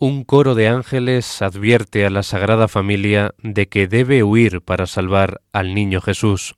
[0.00, 5.40] Un coro de ángeles advierte a la Sagrada Familia de que debe huir para salvar
[5.52, 6.54] al niño Jesús.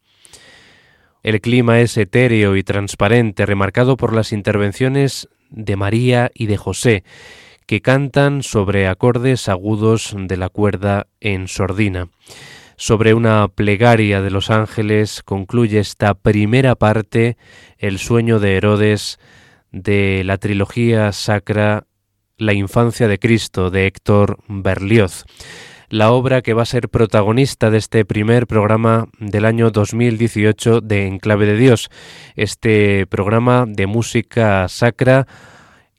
[1.22, 7.02] El clima es etéreo y transparente, remarcado por las intervenciones de María y de José,
[7.64, 12.08] que cantan sobre acordes agudos de la cuerda en sordina.
[12.76, 17.38] sobre una plegaria de los ángeles concluye esta primera parte,
[17.78, 19.18] El sueño de Herodes,
[19.72, 21.86] de la trilogía sacra
[22.40, 25.26] La infancia de Cristo de Héctor Berlioz
[25.90, 31.06] la obra que va a ser protagonista de este primer programa del año 2018 de
[31.06, 31.90] Enclave de Dios,
[32.36, 35.26] este programa de música sacra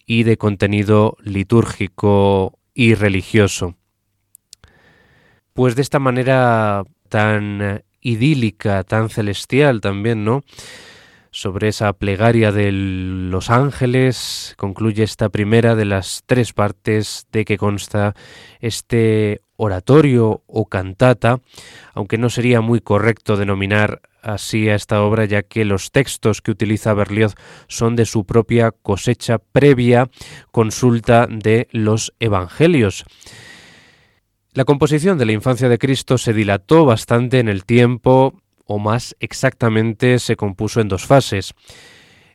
[0.05, 3.75] y de contenido litúrgico y religioso.
[5.53, 10.41] Pues de esta manera tan idílica, tan celestial también, ¿no?
[11.31, 17.57] Sobre esa plegaria de los ángeles concluye esta primera de las tres partes de que
[17.57, 18.15] consta
[18.59, 21.39] este oratorio o cantata,
[21.93, 26.51] aunque no sería muy correcto denominar así a esta obra ya que los textos que
[26.51, 27.35] utiliza Berlioz
[27.67, 30.09] son de su propia cosecha previa
[30.51, 33.05] consulta de los evangelios.
[34.53, 39.15] La composición de la infancia de Cristo se dilató bastante en el tiempo, o más
[39.19, 41.53] exactamente se compuso en dos fases.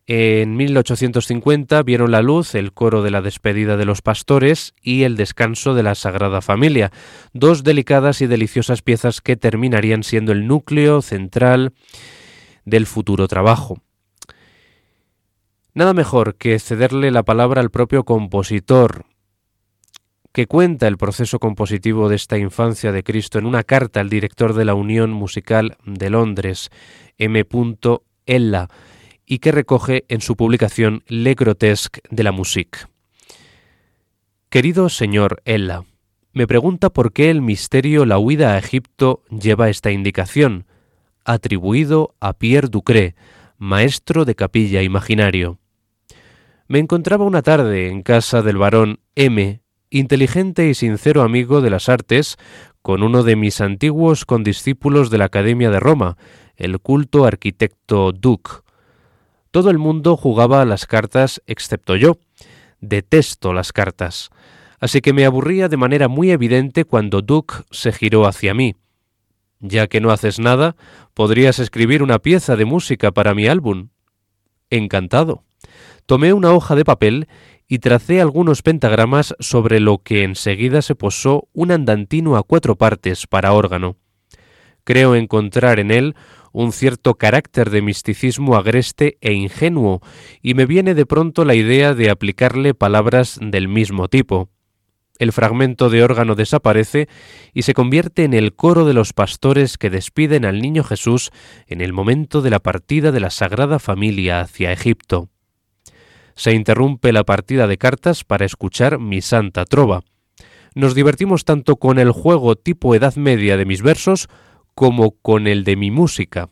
[0.09, 5.17] En 1850 vieron la luz el coro de la despedida de los pastores y el
[5.17, 6.93] descanso de la Sagrada Familia,
[7.33, 11.73] dos delicadas y deliciosas piezas que terminarían siendo el núcleo central
[12.65, 13.83] del futuro trabajo.
[15.75, 19.07] Nada mejor que cederle la palabra al propio compositor,
[20.37, 24.53] que cuenta el proceso compositivo de esta infancia de Cristo en una carta al director
[24.53, 26.69] de la Unión Musical de Londres,
[27.17, 27.43] M.
[28.27, 28.69] Ella,
[29.25, 32.81] y que recoge en su publicación Le Grotesque de la Musique.
[34.51, 35.85] Querido señor Ella,
[36.35, 40.67] me pregunta por qué el misterio La huida a Egipto lleva esta indicación,
[41.25, 43.15] atribuido a Pierre Ducré,
[43.57, 45.59] maestro de capilla imaginario.
[46.69, 51.89] Me encontraba una tarde en casa del barón M inteligente y sincero amigo de las
[51.89, 52.37] artes,
[52.83, 56.17] con uno de mis antiguos condiscípulos de la Academia de Roma,
[56.57, 58.63] el culto arquitecto Duc.
[59.51, 62.19] Todo el mundo jugaba a las cartas excepto yo.
[62.81, 64.31] Detesto las cartas.
[64.79, 68.77] Así que me aburría de manera muy evidente cuando Duc se giró hacia mí.
[69.61, 70.77] Ya que no haces nada,
[71.15, 73.89] podrías escribir una pieza de música para mi álbum.
[74.69, 75.43] Encantado.
[76.05, 77.27] Tomé una hoja de papel
[77.69, 83.27] y tracé algunos pentagramas sobre lo que enseguida se posó un andantino a cuatro partes
[83.27, 83.97] para órgano.
[84.85, 86.15] Creo encontrar en él
[86.53, 90.01] un cierto carácter de misticismo agreste e ingenuo,
[90.41, 94.49] y me viene de pronto la idea de aplicarle palabras del mismo tipo.
[95.19, 97.09] El fragmento de órgano desaparece
[97.53, 101.31] y se convierte en el coro de los pastores que despiden al niño Jesús
[101.67, 105.31] en el momento de la partida de la Sagrada Familia hacia Egipto
[106.37, 110.05] se interrumpe la partida de cartas para escuchar mi santa trova.
[110.75, 114.29] Nos divertimos tanto con el juego tipo Edad Media de mis versos
[114.75, 116.51] como con el de mi música.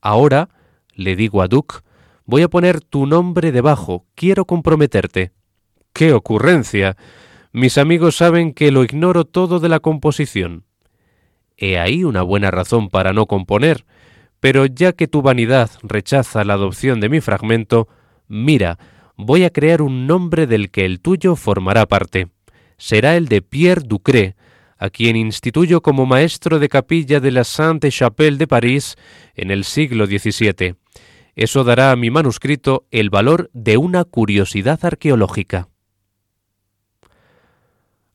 [0.00, 0.48] Ahora,
[0.94, 1.76] le digo a Duke,
[2.24, 5.32] voy a poner tu nombre debajo, quiero comprometerte.
[5.92, 6.96] ¡Qué ocurrencia!
[7.52, 10.64] Mis amigos saben que lo ignoro todo de la composición.
[11.56, 13.84] He ahí una buena razón para no componer,
[14.40, 17.88] pero ya que tu vanidad rechaza la adopción de mi fragmento,
[18.26, 18.78] mira,
[19.16, 22.28] voy a crear un nombre del que el tuyo formará parte.
[22.76, 24.36] Será el de Pierre Ducré,
[24.78, 28.96] a quien instituyo como maestro de capilla de la Sainte-Chapelle de París
[29.34, 30.74] en el siglo XVII.
[31.36, 35.68] Eso dará a mi manuscrito el valor de una curiosidad arqueológica.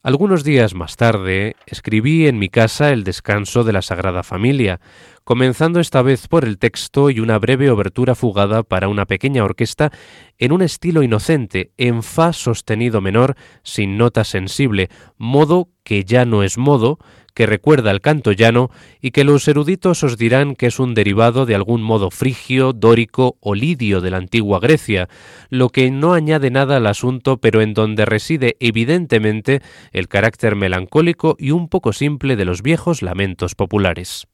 [0.01, 4.79] Algunos días más tarde escribí en mi casa el descanso de la Sagrada Familia,
[5.25, 9.91] comenzando esta vez por el texto y una breve obertura fugada para una pequeña orquesta
[10.37, 14.87] en un estilo inocente, en fa sostenido menor, sin nota sensible,
[15.17, 16.99] modo que ya no es modo,
[17.31, 18.69] que recuerda al canto llano
[19.01, 23.37] y que los eruditos os dirán que es un derivado de algún modo frigio, dórico
[23.39, 25.09] o lidio de la antigua Grecia,
[25.49, 31.35] lo que no añade nada al asunto, pero en donde reside evidentemente el carácter melancólico
[31.39, 34.27] y un poco simple de los viejos lamentos populares.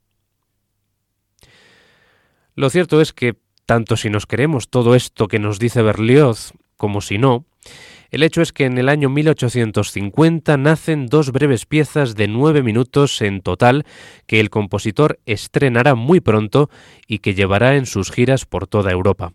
[2.56, 3.36] Lo cierto es que,
[3.66, 7.46] tanto si nos queremos todo esto que nos dice Berlioz, como si no,
[8.12, 13.22] el hecho es que en el año 1850 nacen dos breves piezas de nueve minutos
[13.22, 13.86] en total
[14.28, 16.70] que el compositor estrenará muy pronto
[17.08, 19.34] y que llevará en sus giras por toda Europa.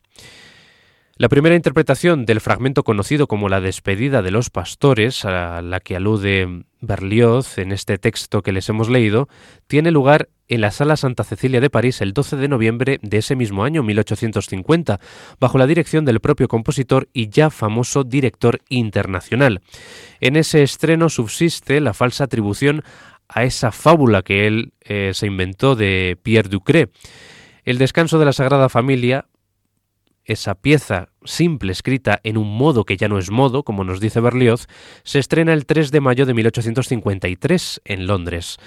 [1.21, 5.95] La primera interpretación del fragmento conocido como la despedida de los pastores, a la que
[5.95, 9.29] alude Berlioz en este texto que les hemos leído,
[9.67, 13.37] tiene lugar en la Sala Santa Cecilia de París el 12 de noviembre de ese
[13.37, 14.99] mismo año, 1850,
[15.39, 19.61] bajo la dirección del propio compositor y ya famoso director internacional.
[20.21, 22.83] En ese estreno subsiste la falsa atribución
[23.29, 26.89] a esa fábula que él eh, se inventó de Pierre Ducré.
[27.65, 29.27] El descanso de la Sagrada Familia,
[30.25, 34.21] esa pieza simple escrita en un modo que ya no es modo, como nos dice
[34.21, 34.67] Berlioz,
[35.03, 38.59] se estrena el 3 de mayo de 1853 en Londres.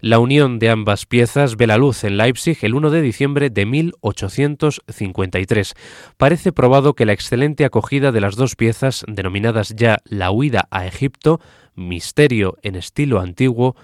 [0.00, 3.64] La unión de ambas piezas ve la luz en Leipzig el 1 de diciembre de
[3.64, 5.74] 1853.
[6.18, 10.86] Parece probado que la excelente acogida de las dos piezas, denominadas ya La huida a
[10.86, 11.40] Egipto,
[11.74, 13.76] Misterio en estilo antiguo,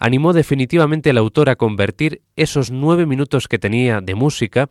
[0.00, 4.68] animó definitivamente al autor a convertir esos nueve minutos que tenía de música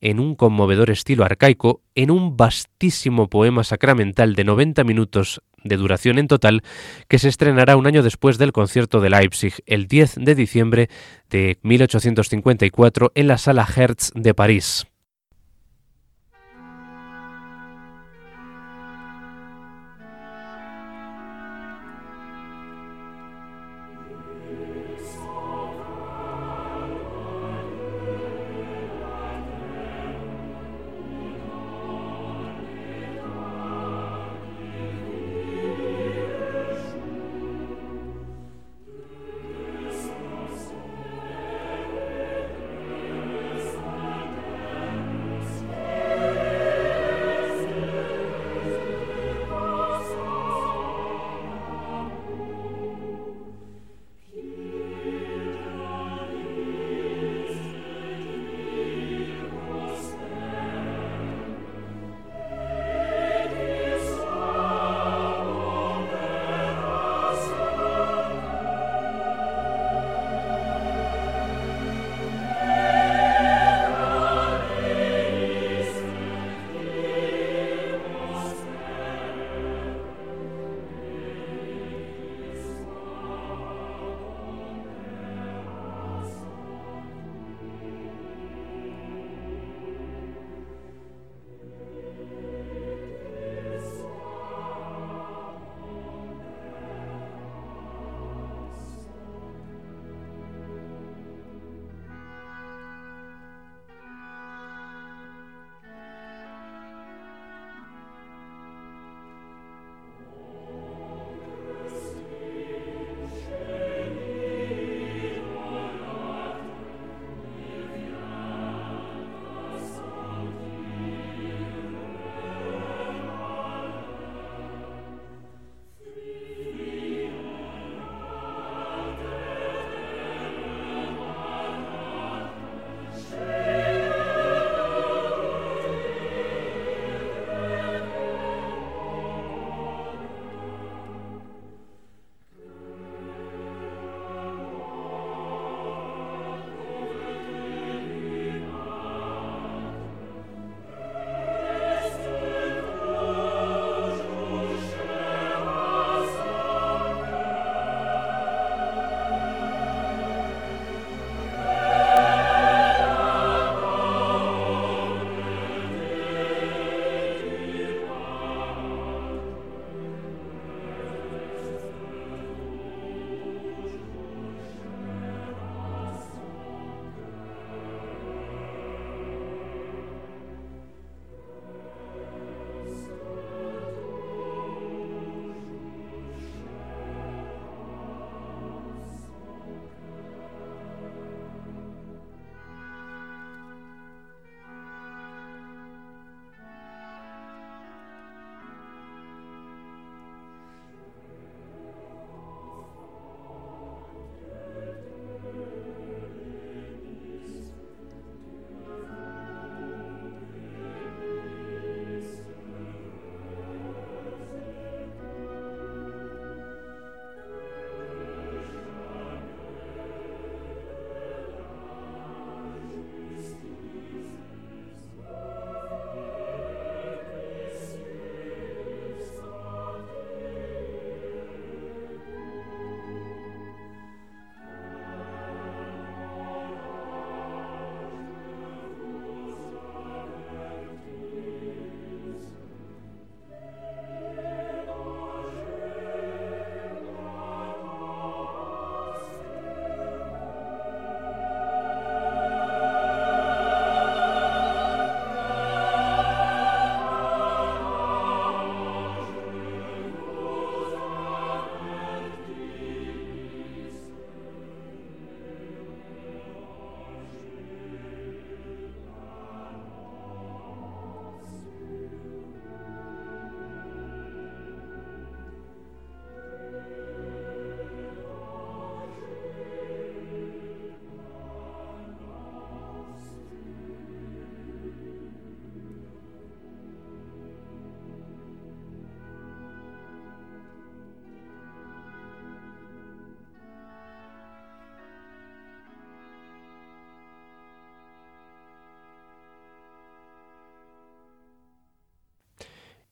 [0.00, 6.18] en un conmovedor estilo arcaico, en un vastísimo poema sacramental de 90 minutos de duración
[6.18, 6.62] en total,
[7.08, 10.90] que se estrenará un año después del concierto de Leipzig, el 10 de diciembre
[11.30, 14.86] de 1854, en la sala Hertz de París.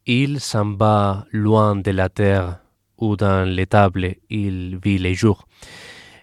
[0.06, 2.60] Il s'en va loin de la terre,
[2.98, 5.48] où dans l'étable il vit les jours.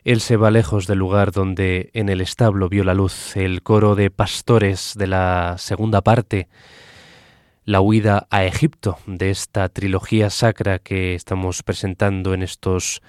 [0.04, 3.36] Él se va lejos del lugar donde en el establo vio la luz.
[3.36, 6.48] El coro de pastores de la segunda parte,
[7.66, 13.02] la huida a Egipto de esta trilogía sacra que estamos presentando en estos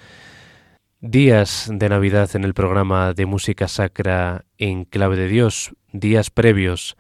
[1.02, 6.96] días de Navidad en el programa de música sacra en clave de Dios, días previos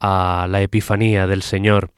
[0.00, 1.92] a la Epifanía del Señor.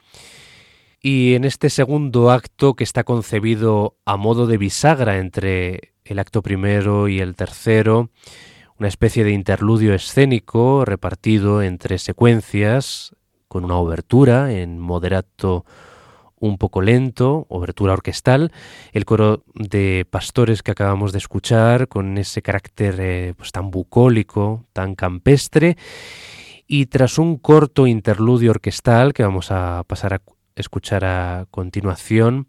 [1.00, 6.42] Y en este segundo acto que está concebido a modo de bisagra entre el acto
[6.42, 8.10] primero y el tercero,
[8.78, 13.14] una especie de interludio escénico repartido entre secuencias,
[13.46, 15.64] con una obertura en moderato
[16.40, 18.52] un poco lento, obertura orquestal,
[18.92, 24.66] el coro de pastores que acabamos de escuchar, con ese carácter eh, pues, tan bucólico,
[24.72, 25.76] tan campestre,
[26.66, 30.20] y tras un corto interludio orquestal que vamos a pasar a
[30.60, 32.48] escuchar a continuación,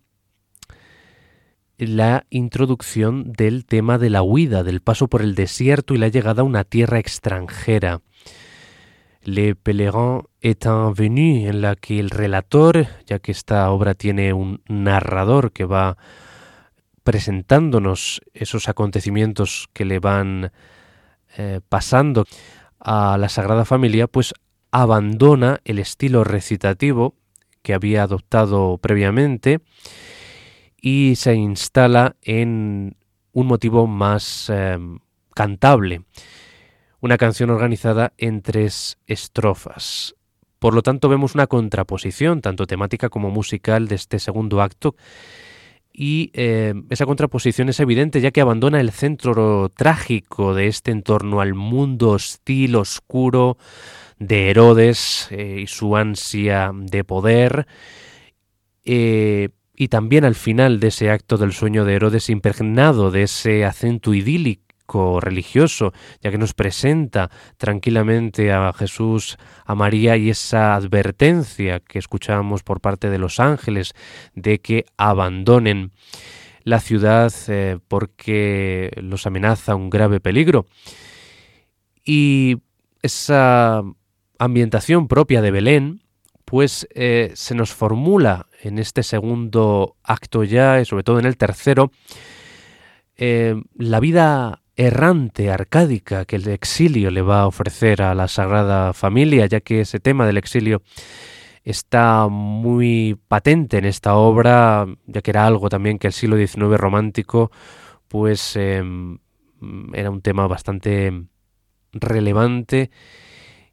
[1.77, 6.41] la introducción del tema de la huida, del paso por el desierto y la llegada
[6.41, 8.01] a una tierra extranjera.
[9.23, 14.33] Le Pèlerin est un venu, en la que el relator, ya que esta obra tiene
[14.33, 15.97] un narrador que va
[17.03, 20.51] presentándonos esos acontecimientos que le van
[21.37, 22.25] eh, pasando
[22.79, 24.33] a la Sagrada Familia, pues
[24.71, 27.15] abandona el estilo recitativo
[27.61, 29.59] que había adoptado previamente
[30.81, 32.95] y se instala en
[33.33, 34.99] un motivo más em,
[35.33, 36.01] cantable,
[37.01, 40.15] una canción organizada en tres estrofas.
[40.59, 44.95] Por lo tanto, vemos una contraposición, tanto temática como musical, de este segundo acto,
[45.93, 51.41] y em, esa contraposición es evidente ya que abandona el centro trágico de este entorno
[51.41, 53.57] al mundo hostil, oscuro
[54.19, 57.67] de Herodes eh, y su ansia de poder,
[58.85, 63.63] eh, y también al final de ese acto del sueño de Herodes impregnado de ese
[63.63, 71.79] acento idílico religioso, ya que nos presenta tranquilamente a Jesús, a María y esa advertencia
[71.79, 73.93] que escuchamos por parte de los ángeles
[74.33, 75.91] de que abandonen
[76.63, 80.65] la ciudad eh, porque los amenaza un grave peligro.
[82.03, 82.57] Y
[83.01, 83.83] esa
[84.39, 86.01] ambientación propia de Belén,
[86.45, 91.37] pues eh, se nos formula en este segundo acto ya, y sobre todo en el
[91.37, 91.91] tercero,
[93.17, 98.93] eh, la vida errante, arcádica, que el exilio le va a ofrecer a la Sagrada
[98.93, 100.81] Familia, ya que ese tema del exilio
[101.65, 106.77] está muy patente en esta obra, ya que era algo también que el siglo XIX
[106.77, 107.51] romántico,
[108.07, 109.19] pues em,
[109.93, 111.25] era un tema bastante
[111.91, 112.89] relevante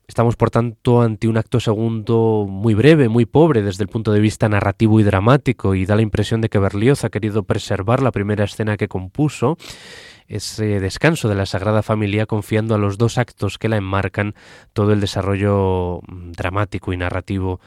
[0.08, 4.20] Estamos, por tanto, ante un acto segundo muy breve, muy pobre desde el punto de
[4.20, 8.12] vista narrativo y dramático, y da la impresión de que Berlioz ha querido preservar la
[8.12, 9.58] primera escena que compuso,
[10.28, 14.34] ese descanso de la Sagrada Familia, confiando a los dos actos que la enmarcan
[14.72, 17.60] todo el desarrollo mm, dramático y narrativo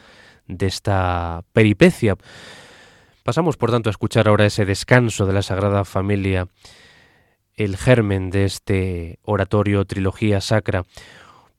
[0.48, 2.16] de esta peripecia.
[3.24, 6.48] Pasamos, por tanto, a escuchar ahora ese descanso de la Sagrada Familia,
[7.56, 10.86] el germen de este oratorio trilogía sacra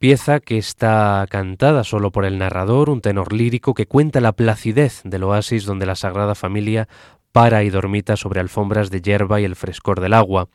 [0.00, 5.02] pieza que está cantada solo por el narrador, un tenor lírico que cuenta la placidez
[5.04, 6.88] del oasis donde la Sagrada Familia
[7.32, 10.48] para y dormita sobre alfombras de hierba y el frescor del agua.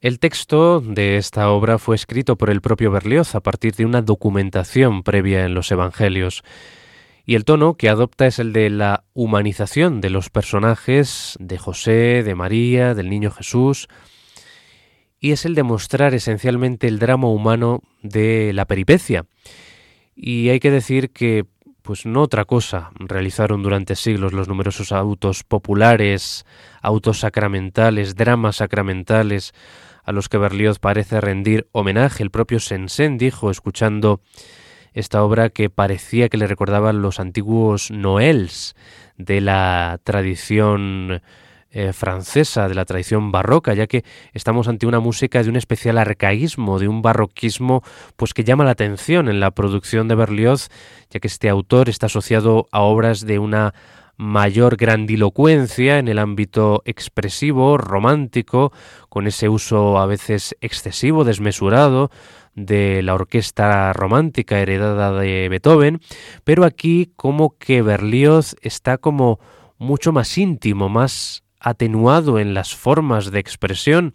[0.00, 4.00] El texto de esta obra fue escrito por el propio Berlioz a partir de una
[4.00, 6.42] documentación previa en los Evangelios,
[7.26, 12.22] y el tono que adopta es el de la humanización de los personajes de José,
[12.22, 13.88] de María, del niño Jesús,
[15.20, 19.26] y es el de mostrar esencialmente el drama humano de la peripecia.
[20.16, 21.44] Y hay que decir que
[21.82, 26.46] pues no otra cosa realizaron durante siglos los numerosos autos populares,
[26.80, 29.52] autos sacramentales, dramas sacramentales,
[30.04, 32.22] a los que Berlioz parece rendir homenaje.
[32.22, 34.20] El propio Sensen dijo, escuchando
[34.92, 38.74] esta obra, que parecía que le recordaban los antiguos Noels
[39.16, 41.22] de la tradición
[41.72, 45.98] eh, francesa, de la tradición barroca, ya que estamos ante una música de un especial
[45.98, 47.84] arcaísmo, de un barroquismo,
[48.16, 50.68] pues que llama la atención en la producción de Berlioz,
[51.10, 53.72] ya que este autor está asociado a obras de una
[54.20, 58.70] mayor grandilocuencia en el ámbito expresivo, romántico,
[59.08, 62.10] con ese uso a veces excesivo, desmesurado
[62.54, 66.00] de la orquesta romántica heredada de Beethoven,
[66.44, 69.40] pero aquí como que Berlioz está como
[69.78, 74.12] mucho más íntimo, más atenuado en las formas de expresión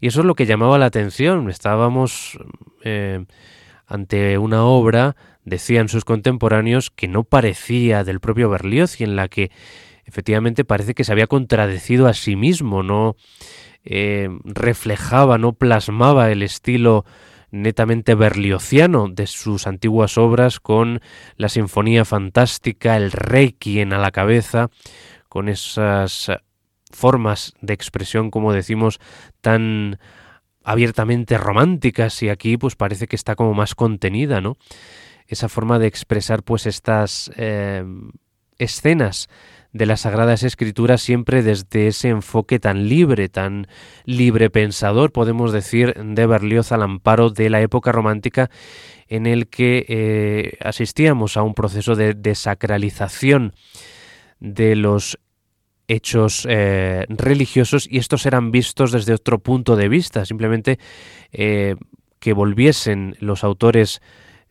[0.00, 1.50] y eso es lo que llamaba la atención.
[1.50, 2.38] Estábamos
[2.84, 3.24] eh,
[3.90, 9.28] ante una obra decían sus contemporáneos que no parecía del propio Berlioz y en la
[9.28, 9.50] que
[10.04, 13.16] efectivamente parece que se había contradecido a sí mismo, no
[13.84, 17.04] eh, reflejaba, no plasmaba el estilo
[17.50, 21.00] netamente berliociano de sus antiguas obras con
[21.36, 24.70] la sinfonía fantástica, el requiem a la cabeza,
[25.28, 26.30] con esas
[26.92, 29.00] formas de expresión, como decimos,
[29.40, 29.98] tan
[30.64, 34.56] abiertamente románticas y aquí pues parece que está como más contenida, ¿no?
[35.30, 37.84] esa forma de expresar pues estas eh,
[38.58, 39.28] escenas
[39.72, 43.68] de las Sagradas Escrituras siempre desde ese enfoque tan libre, tan
[44.04, 48.50] libre pensador, podemos decir, de Berlioz al amparo de la época romántica
[49.06, 53.54] en el que eh, asistíamos a un proceso de desacralización
[54.40, 55.20] de los
[55.90, 60.78] hechos eh, religiosos y estos eran vistos desde otro punto de vista, simplemente
[61.32, 61.74] eh,
[62.20, 64.00] que volviesen los autores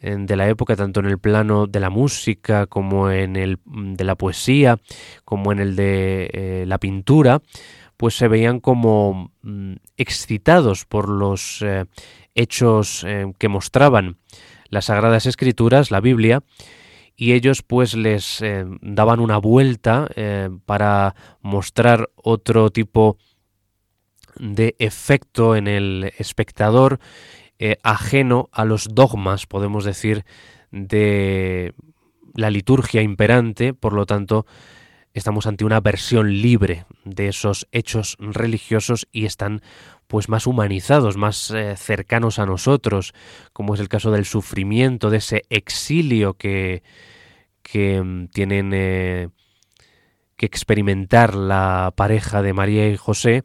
[0.02, 4.16] de la época, tanto en el plano de la música como en el de la
[4.16, 4.80] poesía,
[5.26, 7.42] como en el de eh, la pintura,
[7.98, 11.66] pues se veían como mm, excitados por los
[12.34, 13.06] hechos
[13.38, 14.16] que mostraban
[14.70, 16.44] las Sagradas Escrituras, la Biblia,
[17.20, 23.18] y ellos pues les eh, daban una vuelta eh, para mostrar otro tipo
[24.38, 27.02] de efecto en el espectador
[27.60, 30.24] eh, ajeno a los dogmas, podemos decir,
[30.72, 31.74] de
[32.36, 34.46] la liturgia imperante, por lo tanto,
[35.14, 39.62] estamos ante una versión libre de esos hechos religiosos y están
[40.10, 43.14] pues más humanizados, más cercanos a nosotros,
[43.54, 46.84] como es el caso del sufrimiento, de ese exilio que
[47.72, 49.30] que mm, tienen eh,
[50.36, 53.44] que experimentar la pareja de María y José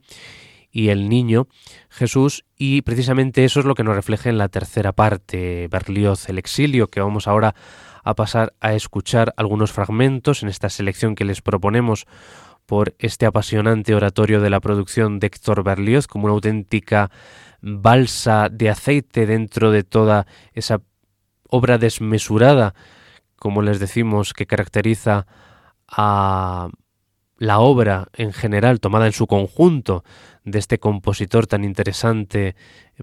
[0.70, 1.46] y el niño
[1.90, 2.44] Jesús.
[2.56, 6.88] Y precisamente eso es lo que nos refleja en la tercera parte, Berlioz, el exilio,
[6.88, 7.54] que vamos ahora
[8.02, 12.06] a pasar a escuchar algunos fragmentos en esta selección que les proponemos
[12.66, 17.10] por este apasionante oratorio de la producción de Héctor Berlioz como una auténtica
[17.60, 20.80] balsa de aceite dentro de toda esa
[21.48, 22.74] obra desmesurada
[23.44, 25.26] como les decimos, que caracteriza
[25.86, 26.70] a
[27.36, 30.02] la obra en general, tomada en su conjunto,
[30.44, 32.56] de este compositor tan interesante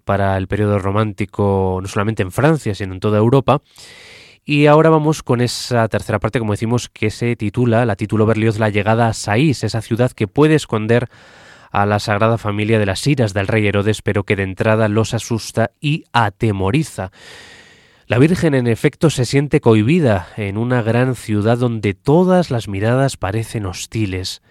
[0.03, 3.61] para el periodo romántico, no solamente en Francia, sino en toda Europa.
[4.43, 8.57] Y ahora vamos con esa tercera parte, como decimos, que se titula, la título Berlioz,
[8.57, 11.09] La llegada a Saís, esa ciudad que puede esconder
[11.71, 15.13] a la Sagrada Familia de las iras del rey Herodes, pero que de entrada los
[15.13, 17.11] asusta y atemoriza.
[18.07, 23.17] La Virgen en efecto se siente cohibida en una gran ciudad donde todas las miradas
[23.17, 24.41] parecen hostiles.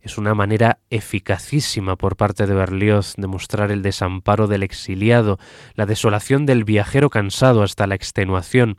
[0.00, 5.38] Es una manera eficacísima por parte de Berlioz de mostrar el desamparo del exiliado,
[5.74, 8.76] la desolación del viajero cansado hasta la extenuación,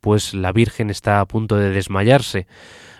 [0.00, 2.46] pues la Virgen está a punto de desmayarse.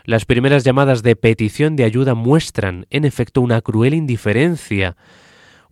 [0.05, 4.97] Las primeras llamadas de petición de ayuda muestran, en efecto, una cruel indiferencia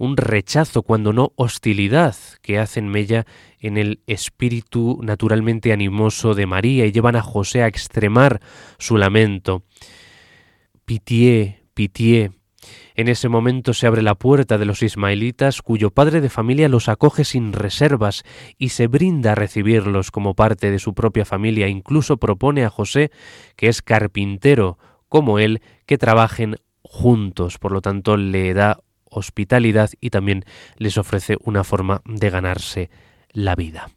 [0.03, 3.25] un rechazo, cuando no hostilidad, que hacen mella
[3.61, 8.41] en el espíritu naturalmente animoso de María y llevan a José a extremar
[8.79, 9.63] su lamento.
[10.85, 12.33] Pitié, pitié.
[12.95, 16.89] En ese momento se abre la puerta de los ismaelitas, cuyo padre de familia los
[16.89, 18.23] acoge sin reservas
[18.59, 21.69] y se brinda a recibirlos como parte de su propia familia.
[21.69, 23.11] Incluso propone a José,
[23.57, 27.59] que es carpintero como él, que trabajen juntos.
[27.59, 30.45] Por lo tanto, le da hospitalidad y también
[30.77, 32.91] les ofrece una forma de ganarse
[33.33, 33.89] la vida.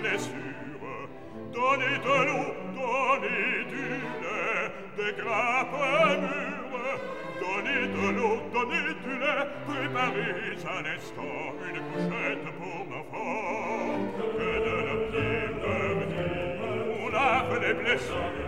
[0.00, 1.08] blessures.
[1.52, 3.86] Donnez de l'eau, donnez du
[4.22, 4.66] lait,
[4.96, 7.00] des grappes mûres.
[7.40, 10.30] Donnez de l'eau, donnez du lait, préparez
[10.64, 13.76] à l'instant une couchette pour ma l'enfant.
[14.36, 15.60] Que de l'optime,
[17.00, 18.45] on lave les blessures.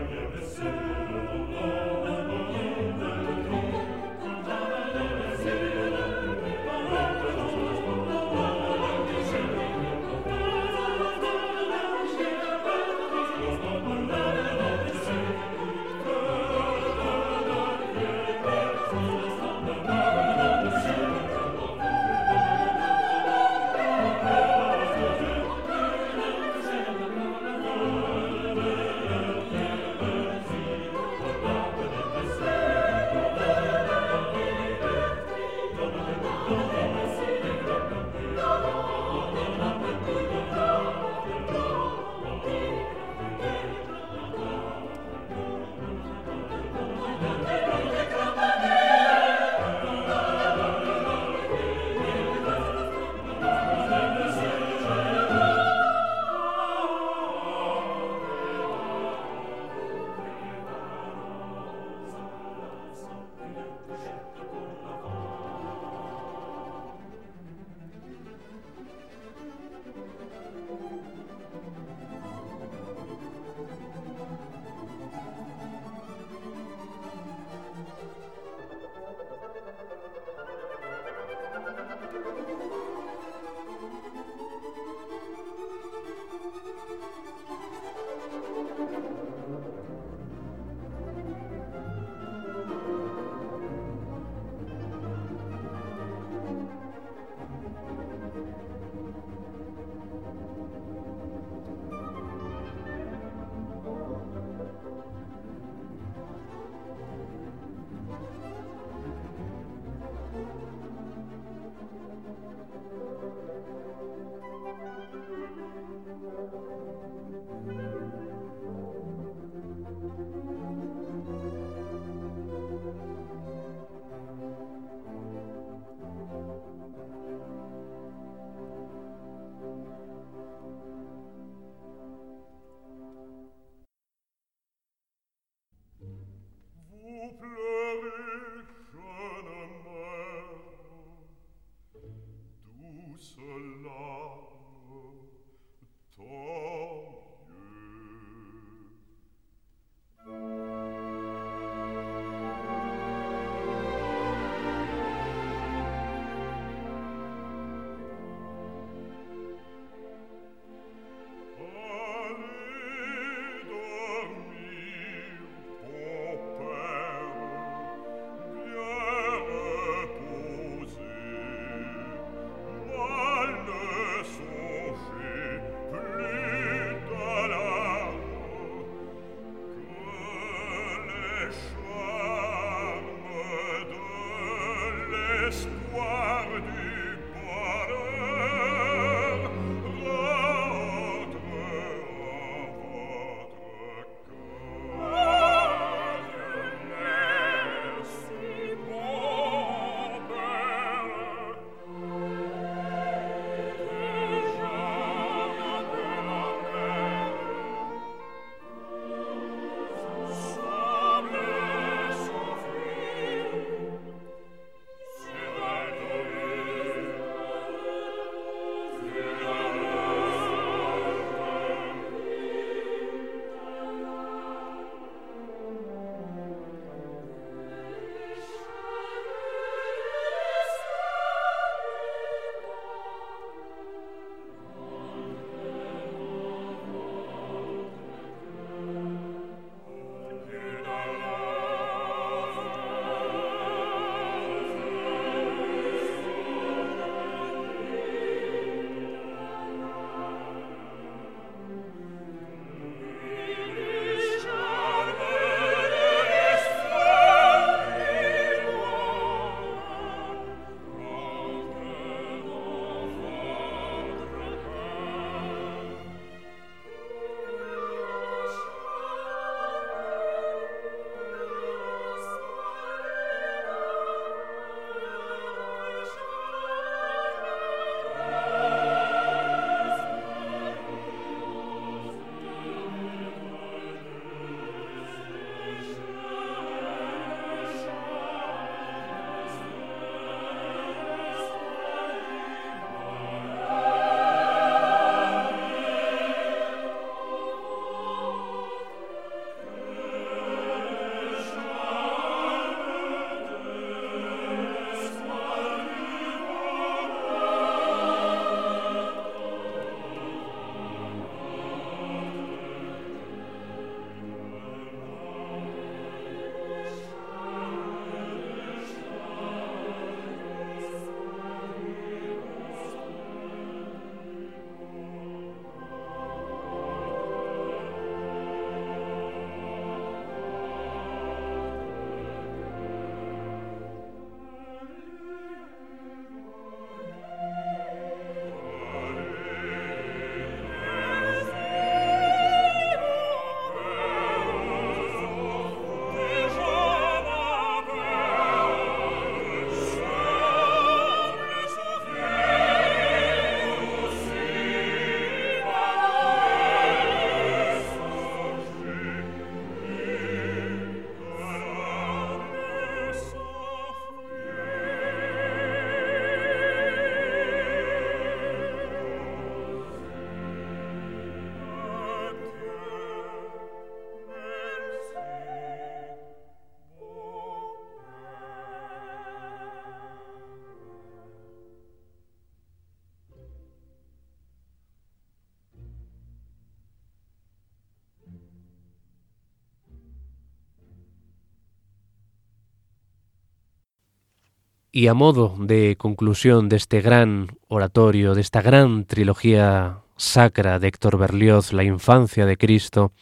[394.98, 400.88] Y a modo de conclusión de este gran oratorio, de esta gran trilogía sacra de
[400.88, 403.12] Héctor Berlioz, La infancia de Cristo,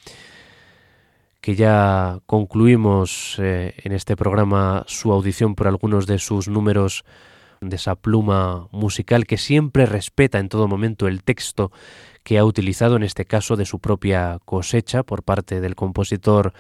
[1.43, 7.05] que ya concluimos eh, en este programa su audición por algunos de sus números
[7.61, 11.73] de esa pluma musical que siempre respeta en todo momento el texto
[12.23, 16.55] que ha utilizado, en este caso de su propia cosecha por parte del compositor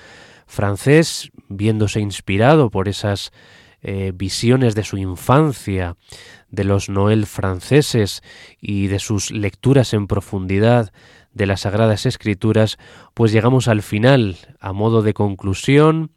[0.47, 3.33] francés, viéndose inspirado por esas
[3.89, 5.95] eh, visiones de su infancia,
[6.51, 8.21] de los Noel franceses
[8.61, 10.93] y de sus lecturas en profundidad
[11.33, 12.79] de las Sagradas Escrituras,
[13.15, 16.11] pues llegamos al final, a modo de conclusión,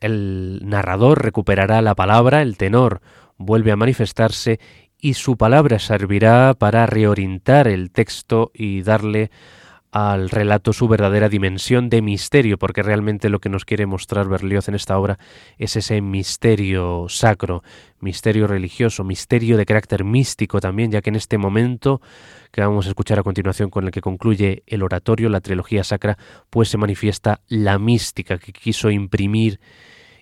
[0.00, 3.02] el narrador recuperará la palabra, el tenor
[3.36, 4.58] vuelve a manifestarse
[4.98, 9.30] y su palabra servirá para reorientar el texto y darle
[9.94, 14.66] al relato su verdadera dimensión de misterio, porque realmente lo que nos quiere mostrar Berlioz
[14.68, 15.20] en esta obra
[15.56, 17.62] es ese misterio sacro,
[18.00, 22.00] misterio religioso, misterio de carácter místico también, ya que en este momento
[22.50, 26.18] que vamos a escuchar a continuación con el que concluye el oratorio, la trilogía sacra,
[26.50, 29.60] pues se manifiesta la mística que quiso imprimir,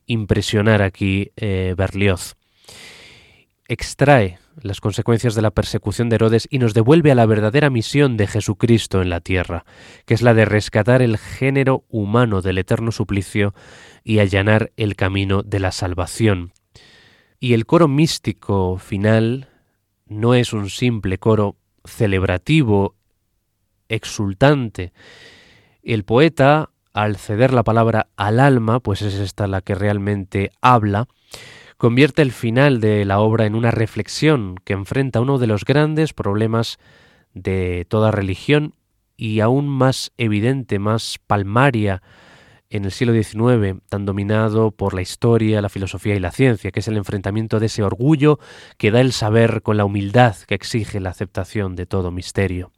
[0.04, 2.36] impresionar aquí eh, Berlioz.
[3.72, 8.18] Extrae las consecuencias de la persecución de Herodes y nos devuelve a la verdadera misión
[8.18, 9.64] de Jesucristo en la tierra,
[10.04, 13.54] que es la de rescatar el género humano del eterno suplicio
[14.04, 16.52] y allanar el camino de la salvación.
[17.40, 19.48] Y el coro místico final
[20.04, 21.56] no es un simple coro
[21.86, 22.96] celebrativo,
[23.88, 24.92] exultante.
[25.82, 31.08] El poeta, al ceder la palabra al alma, pues es esta la que realmente habla,
[31.82, 36.12] convierte el final de la obra en una reflexión que enfrenta uno de los grandes
[36.12, 36.78] problemas
[37.34, 38.76] de toda religión
[39.16, 42.00] y aún más evidente, más palmaria
[42.70, 46.78] en el siglo XIX, tan dominado por la historia, la filosofía y la ciencia, que
[46.78, 48.38] es el enfrentamiento de ese orgullo
[48.78, 52.70] que da el saber con la humildad que exige la aceptación de todo misterio.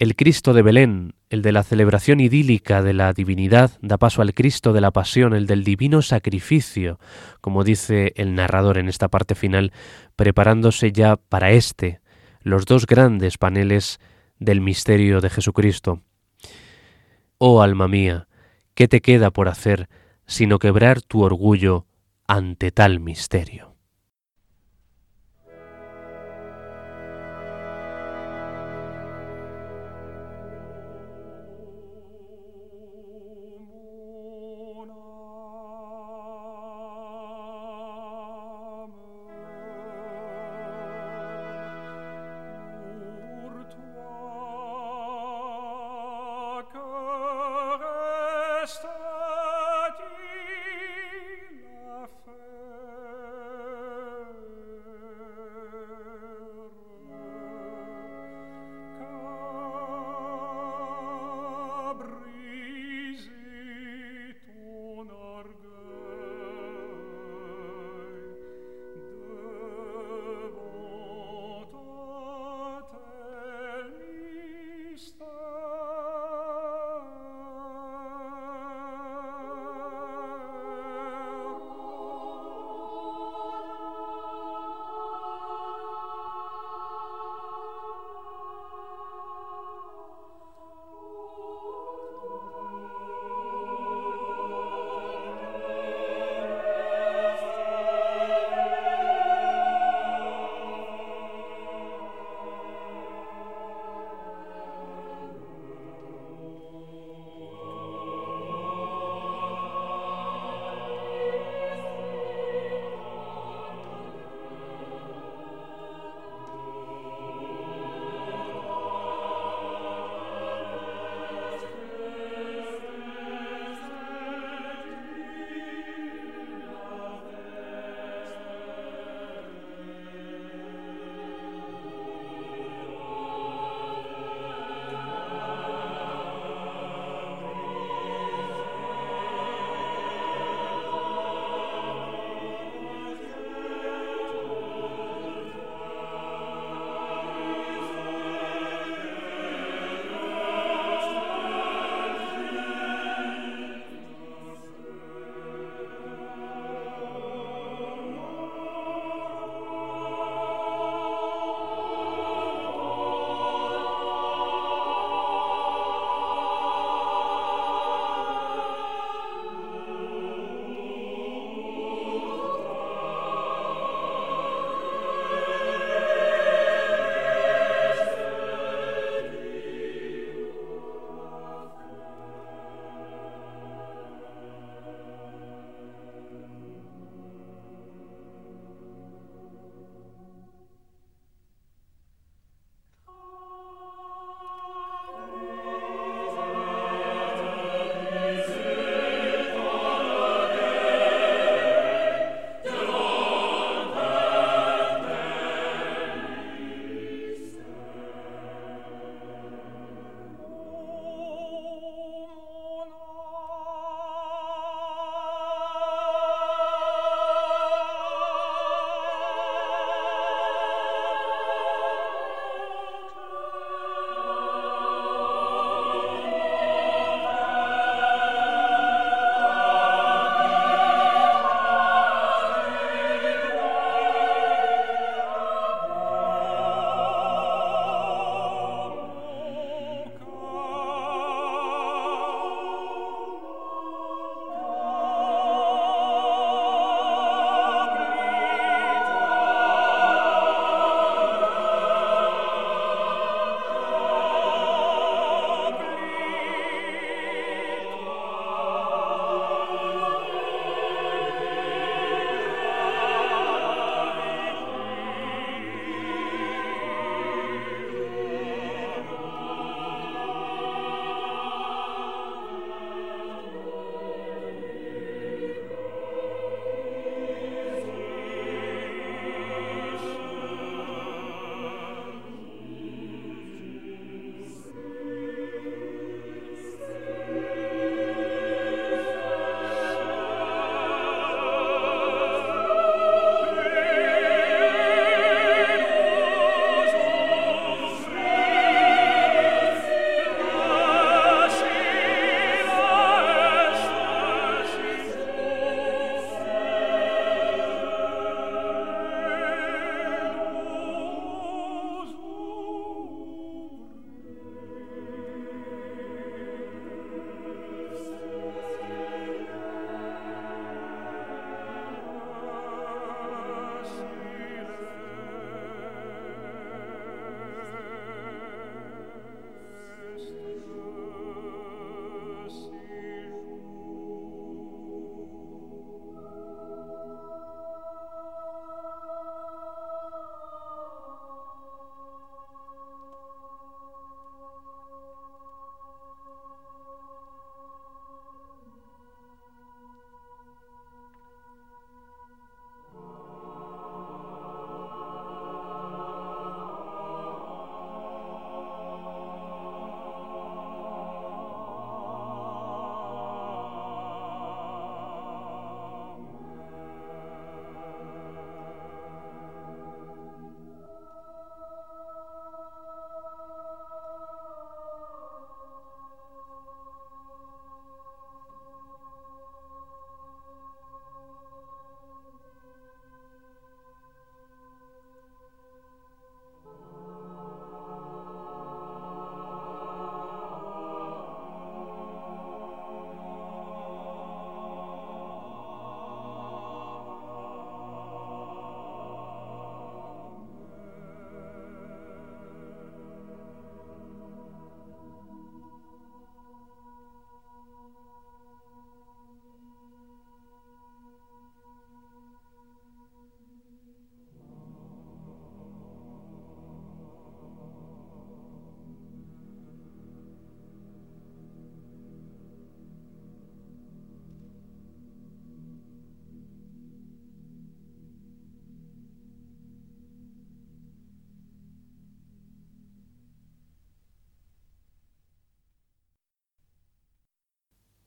[0.00, 4.32] El Cristo de Belén, el de la celebración idílica de la divinidad, da paso al
[4.32, 6.98] Cristo de la pasión, el del divino sacrificio,
[7.42, 9.74] como dice el narrador en esta parte final,
[10.16, 12.00] preparándose ya para este,
[12.40, 14.00] los dos grandes paneles
[14.38, 16.00] del misterio de Jesucristo.
[17.36, 18.26] Oh alma mía,
[18.72, 19.90] ¿qué te queda por hacer
[20.26, 21.84] sino quebrar tu orgullo
[22.26, 23.69] ante tal misterio?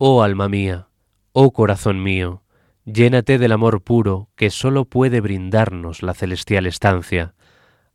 [0.05, 0.89] Oh alma mía,
[1.31, 2.43] oh corazón mío,
[2.83, 7.35] llénate del amor puro que sólo puede brindarnos la celestial estancia.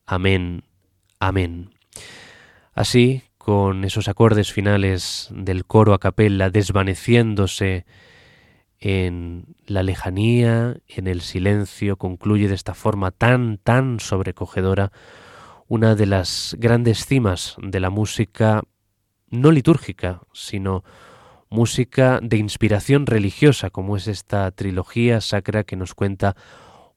[0.06, 0.64] Amén,
[1.20, 1.74] amén.
[2.72, 7.84] Así, con esos acordes finales del coro a capella desvaneciéndose
[8.78, 14.92] en la lejanía, en el silencio, concluye de esta forma tan, tan sobrecogedora
[15.66, 18.62] una de las grandes cimas de la música
[19.28, 20.84] no litúrgica, sino
[21.50, 26.36] música de inspiración religiosa, como es esta trilogía sacra que nos cuenta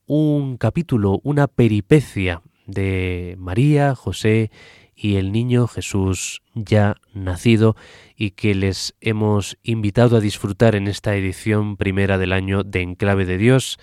[0.06, 4.52] un capítulo, una peripecia de María, José
[4.96, 7.76] y el niño Jesús ya nacido
[8.16, 13.26] y que les hemos invitado a disfrutar en esta edición primera del año de Enclave
[13.26, 13.80] de Dios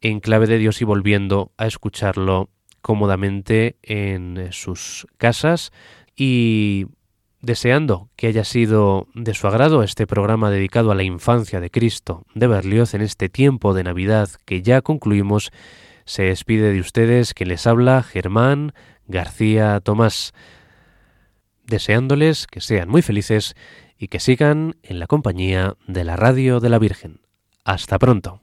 [0.01, 2.49] en clave de Dios y volviendo a escucharlo
[2.81, 5.71] cómodamente en sus casas
[6.17, 6.87] y
[7.41, 12.25] deseando que haya sido de su agrado este programa dedicado a la infancia de Cristo
[12.35, 15.51] de Berlioz en este tiempo de Navidad que ya concluimos,
[16.03, 18.73] se despide de ustedes que les habla Germán
[19.07, 20.33] García Tomás
[21.69, 23.55] deseándoles que sean muy felices
[23.97, 27.21] y que sigan en la compañía de la Radio de la Virgen.
[27.63, 28.41] Hasta pronto.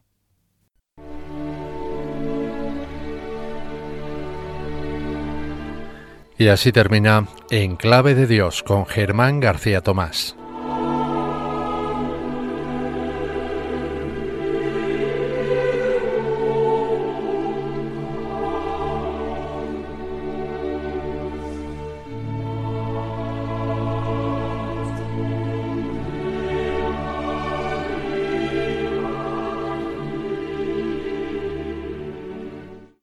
[6.39, 10.37] Y así termina En Clave de Dios con Germán García Tomás.